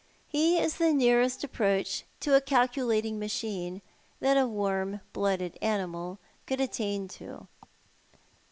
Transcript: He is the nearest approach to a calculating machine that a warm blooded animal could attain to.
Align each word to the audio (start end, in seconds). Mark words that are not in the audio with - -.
He 0.27 0.57
is 0.57 0.77
the 0.77 0.93
nearest 0.93 1.43
approach 1.43 2.05
to 2.21 2.33
a 2.35 2.41
calculating 2.41 3.19
machine 3.19 3.83
that 4.19 4.35
a 4.35 4.47
warm 4.47 5.01
blooded 5.13 5.59
animal 5.61 6.17
could 6.47 6.59
attain 6.59 7.07
to. 7.09 7.47